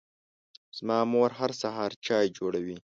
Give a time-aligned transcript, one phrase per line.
[0.77, 2.77] زما مور هر سهار چای جوړوي.